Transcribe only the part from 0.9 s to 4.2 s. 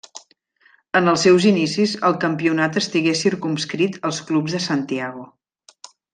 En els seus inicis el campionat estigué circumscrit